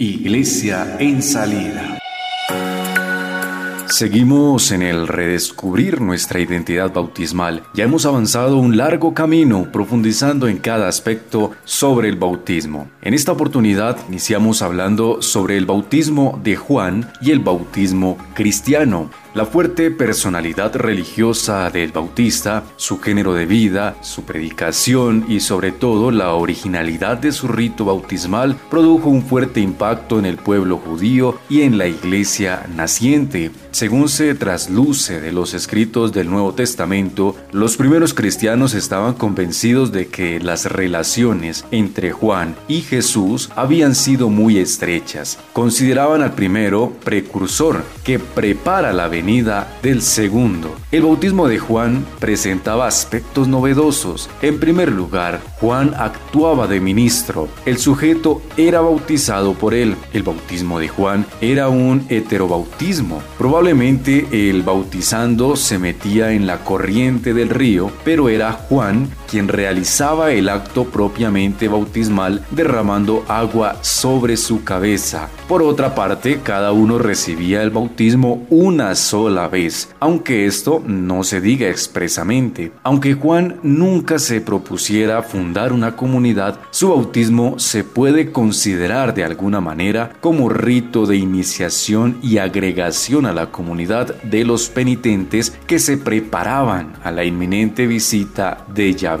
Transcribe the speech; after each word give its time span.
Iglesia 0.00 0.96
en 1.00 1.20
salida. 1.20 1.98
Seguimos 3.88 4.70
en 4.70 4.82
el 4.82 5.08
redescubrir 5.08 6.00
nuestra 6.00 6.38
identidad 6.38 6.92
bautismal. 6.92 7.64
Ya 7.74 7.82
hemos 7.82 8.06
avanzado 8.06 8.58
un 8.58 8.76
largo 8.76 9.12
camino 9.12 9.72
profundizando 9.72 10.46
en 10.46 10.58
cada 10.58 10.86
aspecto 10.86 11.50
sobre 11.64 12.08
el 12.08 12.14
bautismo. 12.14 12.88
En 13.02 13.12
esta 13.12 13.32
oportunidad 13.32 13.98
iniciamos 14.08 14.62
hablando 14.62 15.20
sobre 15.20 15.56
el 15.56 15.66
bautismo 15.66 16.40
de 16.44 16.54
Juan 16.54 17.10
y 17.20 17.32
el 17.32 17.40
bautismo 17.40 18.18
cristiano. 18.34 19.10
La 19.38 19.46
fuerte 19.46 19.92
personalidad 19.92 20.74
religiosa 20.74 21.70
del 21.70 21.92
Bautista, 21.92 22.64
su 22.74 22.98
género 22.98 23.34
de 23.34 23.46
vida, 23.46 23.94
su 24.00 24.24
predicación 24.24 25.26
y 25.28 25.38
sobre 25.38 25.70
todo 25.70 26.10
la 26.10 26.34
originalidad 26.34 27.18
de 27.18 27.30
su 27.30 27.46
rito 27.46 27.84
bautismal 27.84 28.56
produjo 28.68 29.10
un 29.10 29.22
fuerte 29.22 29.60
impacto 29.60 30.18
en 30.18 30.26
el 30.26 30.38
pueblo 30.38 30.78
judío 30.78 31.38
y 31.48 31.60
en 31.60 31.78
la 31.78 31.86
iglesia 31.86 32.66
naciente. 32.74 33.52
Según 33.70 34.08
se 34.08 34.34
trasluce 34.34 35.20
de 35.20 35.30
los 35.30 35.54
escritos 35.54 36.12
del 36.12 36.28
Nuevo 36.28 36.52
Testamento, 36.54 37.36
los 37.52 37.76
primeros 37.76 38.14
cristianos 38.14 38.74
estaban 38.74 39.14
convencidos 39.14 39.92
de 39.92 40.08
que 40.08 40.40
las 40.40 40.64
relaciones 40.64 41.64
entre 41.70 42.10
Juan 42.10 42.56
y 42.66 42.80
Jesús 42.80 43.50
habían 43.54 43.94
sido 43.94 44.30
muy 44.30 44.58
estrechas. 44.58 45.38
Consideraban 45.52 46.22
al 46.22 46.32
primero 46.32 46.92
precursor 47.04 47.84
que 48.02 48.18
prepara 48.18 48.92
la 48.92 49.06
venida 49.06 49.27
del 49.82 50.00
segundo. 50.00 50.74
El 50.90 51.02
bautismo 51.02 51.48
de 51.48 51.58
Juan 51.58 52.06
presentaba 52.18 52.86
aspectos 52.86 53.46
novedosos. 53.46 54.30
En 54.40 54.58
primer 54.58 54.90
lugar, 54.90 55.42
Juan 55.60 55.94
actuaba 55.98 56.66
de 56.66 56.80
ministro. 56.80 57.46
El 57.66 57.76
sujeto 57.76 58.40
era 58.56 58.80
bautizado 58.80 59.52
por 59.52 59.74
él. 59.74 59.96
El 60.14 60.22
bautismo 60.22 60.78
de 60.78 60.88
Juan 60.88 61.26
era 61.42 61.68
un 61.68 62.06
heterobautismo. 62.08 63.22
Probablemente 63.36 64.48
el 64.48 64.62
bautizando 64.62 65.56
se 65.56 65.78
metía 65.78 66.32
en 66.32 66.46
la 66.46 66.64
corriente 66.64 67.34
del 67.34 67.50
río, 67.50 67.92
pero 68.04 68.30
era 68.30 68.52
Juan 68.52 69.10
quien 69.28 69.48
realizaba 69.48 70.32
el 70.32 70.48
acto 70.48 70.84
propiamente 70.84 71.68
bautismal 71.68 72.44
derramando 72.50 73.24
agua 73.28 73.76
sobre 73.82 74.36
su 74.36 74.64
cabeza. 74.64 75.28
Por 75.46 75.62
otra 75.62 75.94
parte, 75.94 76.40
cada 76.42 76.72
uno 76.72 76.98
recibía 76.98 77.62
el 77.62 77.70
bautismo 77.70 78.46
una 78.50 78.94
sola 78.94 79.48
vez, 79.48 79.94
aunque 80.00 80.46
esto 80.46 80.82
no 80.86 81.24
se 81.24 81.40
diga 81.40 81.68
expresamente. 81.68 82.72
Aunque 82.82 83.14
Juan 83.14 83.60
nunca 83.62 84.18
se 84.18 84.40
propusiera 84.40 85.22
fundar 85.22 85.72
una 85.72 85.96
comunidad, 85.96 86.58
su 86.70 86.90
bautismo 86.90 87.58
se 87.58 87.84
puede 87.84 88.32
considerar 88.32 89.14
de 89.14 89.24
alguna 89.24 89.60
manera 89.60 90.12
como 90.20 90.48
rito 90.48 91.06
de 91.06 91.16
iniciación 91.16 92.18
y 92.22 92.38
agregación 92.38 93.26
a 93.26 93.32
la 93.32 93.50
comunidad 93.50 94.14
de 94.22 94.44
los 94.44 94.68
penitentes 94.68 95.56
que 95.66 95.78
se 95.78 95.96
preparaban 95.98 96.94
a 97.04 97.10
la 97.10 97.24
inminente 97.24 97.86
visita 97.86 98.64
de 98.74 98.94
Yahvé. 98.94 99.17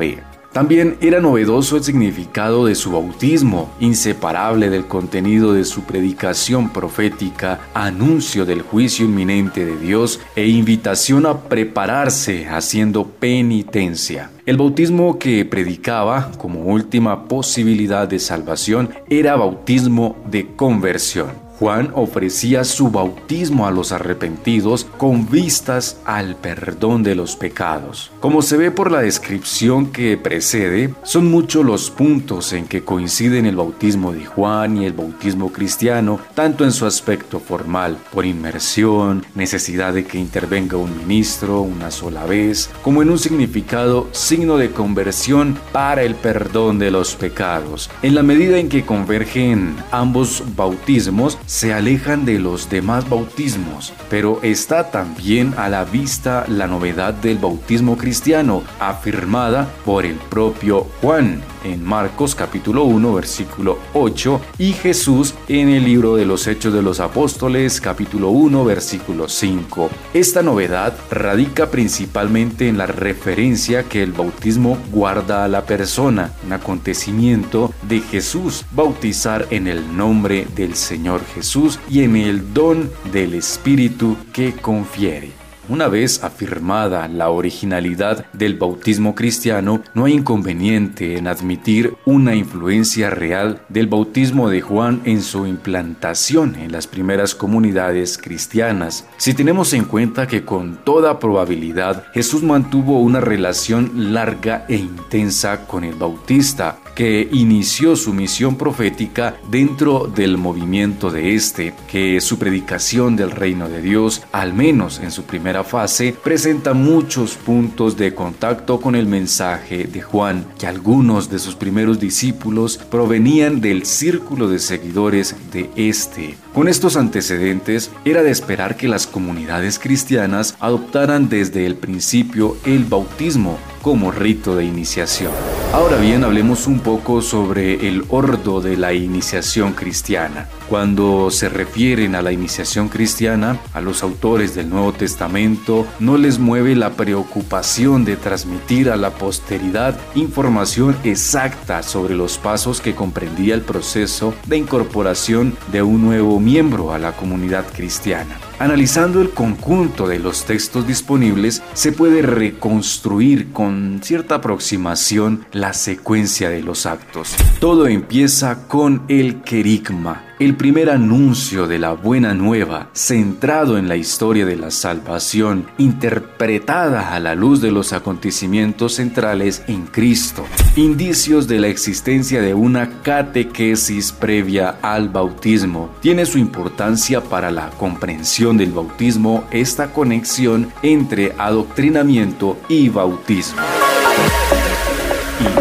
También 0.52 0.96
era 1.00 1.20
novedoso 1.20 1.76
el 1.76 1.84
significado 1.84 2.66
de 2.66 2.74
su 2.74 2.90
bautismo, 2.90 3.70
inseparable 3.80 4.70
del 4.70 4.86
contenido 4.86 5.52
de 5.52 5.64
su 5.64 5.82
predicación 5.82 6.70
profética, 6.70 7.60
anuncio 7.74 8.46
del 8.46 8.62
juicio 8.62 9.04
inminente 9.04 9.66
de 9.66 9.76
Dios 9.76 10.20
e 10.34 10.48
invitación 10.48 11.26
a 11.26 11.42
prepararse 11.42 12.48
haciendo 12.48 13.06
penitencia. 13.06 14.30
El 14.46 14.56
bautismo 14.56 15.18
que 15.18 15.44
predicaba 15.44 16.32
como 16.38 16.62
última 16.62 17.26
posibilidad 17.26 18.08
de 18.08 18.18
salvación 18.18 18.90
era 19.10 19.36
bautismo 19.36 20.16
de 20.30 20.56
conversión. 20.56 21.47
Juan 21.58 21.90
ofrecía 21.94 22.62
su 22.62 22.90
bautismo 22.90 23.66
a 23.66 23.72
los 23.72 23.90
arrepentidos 23.90 24.86
con 24.96 25.28
vistas 25.28 26.00
al 26.04 26.36
perdón 26.36 27.02
de 27.02 27.16
los 27.16 27.34
pecados. 27.34 28.12
Como 28.20 28.42
se 28.42 28.56
ve 28.56 28.70
por 28.70 28.92
la 28.92 29.00
descripción 29.00 29.90
que 29.90 30.16
precede, 30.16 30.94
son 31.02 31.28
muchos 31.30 31.64
los 31.64 31.90
puntos 31.90 32.52
en 32.52 32.66
que 32.66 32.84
coinciden 32.84 33.44
el 33.44 33.56
bautismo 33.56 34.12
de 34.12 34.24
Juan 34.24 34.76
y 34.76 34.86
el 34.86 34.92
bautismo 34.92 35.50
cristiano, 35.50 36.20
tanto 36.34 36.64
en 36.64 36.70
su 36.70 36.86
aspecto 36.86 37.40
formal, 37.40 37.98
por 38.12 38.24
inmersión, 38.24 39.26
necesidad 39.34 39.92
de 39.94 40.04
que 40.04 40.18
intervenga 40.18 40.76
un 40.76 40.96
ministro 40.96 41.62
una 41.62 41.90
sola 41.90 42.24
vez, 42.24 42.70
como 42.82 43.02
en 43.02 43.10
un 43.10 43.18
significado 43.18 44.08
signo 44.12 44.58
de 44.58 44.70
conversión 44.70 45.58
para 45.72 46.02
el 46.02 46.14
perdón 46.14 46.78
de 46.78 46.92
los 46.92 47.16
pecados. 47.16 47.90
En 48.02 48.14
la 48.14 48.22
medida 48.22 48.58
en 48.58 48.68
que 48.68 48.86
convergen 48.86 49.76
ambos 49.90 50.44
bautismos, 50.54 51.38
se 51.48 51.72
alejan 51.72 52.26
de 52.26 52.38
los 52.38 52.68
demás 52.68 53.08
bautismos, 53.08 53.94
pero 54.10 54.38
está 54.42 54.90
también 54.90 55.54
a 55.56 55.70
la 55.70 55.84
vista 55.84 56.44
la 56.46 56.66
novedad 56.66 57.14
del 57.14 57.38
bautismo 57.38 57.96
cristiano, 57.96 58.62
afirmada 58.78 59.66
por 59.86 60.04
el 60.04 60.16
propio 60.16 60.86
Juan 61.00 61.40
en 61.64 61.84
Marcos 61.84 62.34
capítulo 62.34 62.84
1 62.84 63.14
versículo 63.14 63.78
8 63.94 64.40
y 64.58 64.72
Jesús 64.72 65.34
en 65.48 65.68
el 65.68 65.84
libro 65.84 66.16
de 66.16 66.24
los 66.24 66.46
Hechos 66.46 66.72
de 66.72 66.82
los 66.82 67.00
Apóstoles 67.00 67.80
capítulo 67.80 68.30
1 68.30 68.64
versículo 68.64 69.28
5. 69.28 69.90
Esta 70.14 70.42
novedad 70.42 70.94
radica 71.10 71.70
principalmente 71.70 72.68
en 72.68 72.78
la 72.78 72.86
referencia 72.86 73.84
que 73.84 74.02
el 74.02 74.12
bautismo 74.12 74.78
guarda 74.92 75.44
a 75.44 75.48
la 75.48 75.64
persona, 75.64 76.32
un 76.44 76.52
acontecimiento 76.52 77.72
de 77.82 78.00
Jesús, 78.00 78.64
bautizar 78.72 79.46
en 79.50 79.66
el 79.66 79.96
nombre 79.96 80.46
del 80.54 80.74
Señor 80.74 81.20
Jesús 81.34 81.78
y 81.88 82.02
en 82.02 82.16
el 82.16 82.52
don 82.54 82.90
del 83.12 83.34
Espíritu 83.34 84.16
que 84.32 84.52
confiere. 84.52 85.47
Una 85.70 85.88
vez 85.88 86.24
afirmada 86.24 87.06
la 87.08 87.28
originalidad 87.28 88.24
del 88.32 88.54
bautismo 88.54 89.14
cristiano, 89.14 89.82
no 89.92 90.06
hay 90.06 90.14
inconveniente 90.14 91.18
en 91.18 91.26
admitir 91.26 91.94
una 92.06 92.34
influencia 92.34 93.10
real 93.10 93.60
del 93.68 93.86
bautismo 93.86 94.48
de 94.48 94.62
Juan 94.62 95.02
en 95.04 95.20
su 95.20 95.46
implantación 95.46 96.56
en 96.56 96.72
las 96.72 96.86
primeras 96.86 97.34
comunidades 97.34 98.16
cristianas. 98.16 99.06
Si 99.18 99.34
tenemos 99.34 99.74
en 99.74 99.84
cuenta 99.84 100.26
que 100.26 100.42
con 100.42 100.82
toda 100.84 101.18
probabilidad 101.18 102.04
Jesús 102.14 102.42
mantuvo 102.42 103.02
una 103.02 103.20
relación 103.20 104.14
larga 104.14 104.64
e 104.68 104.76
intensa 104.76 105.66
con 105.66 105.84
el 105.84 105.96
bautista, 105.96 106.78
que 106.98 107.28
inició 107.30 107.94
su 107.94 108.12
misión 108.12 108.56
profética 108.56 109.36
dentro 109.48 110.10
del 110.12 110.36
movimiento 110.36 111.12
de 111.12 111.36
este, 111.36 111.72
que 111.88 112.20
su 112.20 112.40
predicación 112.40 113.14
del 113.14 113.30
reino 113.30 113.68
de 113.68 113.80
Dios, 113.80 114.22
al 114.32 114.52
menos 114.52 114.98
en 114.98 115.12
su 115.12 115.22
primera 115.22 115.62
fase, 115.62 116.16
presenta 116.24 116.74
muchos 116.74 117.36
puntos 117.36 117.96
de 117.96 118.16
contacto 118.16 118.80
con 118.80 118.96
el 118.96 119.06
mensaje 119.06 119.84
de 119.84 120.02
Juan, 120.02 120.44
que 120.58 120.66
algunos 120.66 121.30
de 121.30 121.38
sus 121.38 121.54
primeros 121.54 122.00
discípulos 122.00 122.78
provenían 122.90 123.60
del 123.60 123.86
círculo 123.86 124.48
de 124.48 124.58
seguidores 124.58 125.36
de 125.52 125.70
este. 125.76 126.34
Con 126.58 126.66
estos 126.66 126.96
antecedentes, 126.96 127.92
era 128.04 128.24
de 128.24 128.32
esperar 128.32 128.76
que 128.76 128.88
las 128.88 129.06
comunidades 129.06 129.78
cristianas 129.78 130.56
adoptaran 130.58 131.28
desde 131.28 131.64
el 131.66 131.76
principio 131.76 132.56
el 132.64 132.84
bautismo 132.84 133.60
como 133.80 134.10
rito 134.10 134.56
de 134.56 134.64
iniciación. 134.64 135.30
Ahora 135.72 135.98
bien, 135.98 136.24
hablemos 136.24 136.66
un 136.66 136.80
poco 136.80 137.22
sobre 137.22 137.86
el 137.86 138.04
ordo 138.08 138.60
de 138.60 138.76
la 138.76 138.92
iniciación 138.92 139.72
cristiana. 139.72 140.48
Cuando 140.68 141.30
se 141.30 141.48
refieren 141.48 142.14
a 142.14 142.20
la 142.20 142.30
iniciación 142.30 142.88
cristiana, 142.88 143.58
a 143.72 143.80
los 143.80 144.02
autores 144.02 144.54
del 144.54 144.68
Nuevo 144.68 144.92
Testamento 144.92 145.86
no 145.98 146.18
les 146.18 146.38
mueve 146.38 146.76
la 146.76 146.90
preocupación 146.90 148.04
de 148.04 148.16
transmitir 148.16 148.90
a 148.90 148.96
la 148.96 149.10
posteridad 149.10 149.98
información 150.14 150.94
exacta 151.04 151.82
sobre 151.82 152.14
los 152.14 152.36
pasos 152.36 152.82
que 152.82 152.94
comprendía 152.94 153.54
el 153.54 153.62
proceso 153.62 154.34
de 154.46 154.58
incorporación 154.58 155.56
de 155.72 155.82
un 155.82 156.02
nuevo 156.02 156.38
miembro 156.38 156.92
a 156.92 156.98
la 156.98 157.12
comunidad 157.12 157.64
cristiana. 157.74 158.38
Analizando 158.58 159.22
el 159.22 159.30
conjunto 159.30 160.08
de 160.08 160.18
los 160.18 160.44
textos 160.44 160.86
disponibles, 160.86 161.62
se 161.74 161.92
puede 161.92 162.22
reconstruir 162.22 163.52
con 163.52 164.00
cierta 164.02 164.36
aproximación 164.36 165.46
la 165.52 165.72
secuencia 165.72 166.50
de 166.50 166.62
los 166.62 166.84
actos. 166.84 167.36
Todo 167.60 167.86
empieza 167.86 168.66
con 168.66 169.04
el 169.08 169.42
querigma, 169.42 170.24
el 170.38 170.54
primer 170.54 170.88
anuncio 170.88 171.66
de 171.66 171.78
la 171.78 171.92
buena 171.92 172.32
nueva, 172.34 172.90
centrado 172.92 173.76
en 173.76 173.88
la 173.88 173.96
historia 173.96 174.46
de 174.46 174.56
la 174.56 174.70
salvación, 174.70 175.66
interpretada 175.78 177.14
a 177.14 177.20
la 177.20 177.34
luz 177.34 177.60
de 177.60 177.72
los 177.72 177.92
acontecimientos 177.92 178.94
centrales 178.94 179.62
en 179.66 179.86
Cristo. 179.86 180.46
Indicios 180.76 181.48
de 181.48 181.58
la 181.58 181.68
existencia 181.68 182.40
de 182.40 182.54
una 182.54 183.02
catequesis 183.02 184.12
previa 184.12 184.76
al 184.80 185.08
bautismo. 185.08 185.90
Tiene 186.00 186.24
su 186.24 186.38
importancia 186.38 187.20
para 187.20 187.50
la 187.50 187.70
comprensión 187.70 188.56
del 188.56 188.70
bautismo 188.70 189.44
esta 189.50 189.92
conexión 189.92 190.72
entre 190.82 191.32
adoctrinamiento 191.36 192.58
y 192.68 192.88
bautismo. 192.90 193.60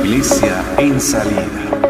Iglesia 0.04 0.64
en 0.78 1.02
salida. 1.02 1.87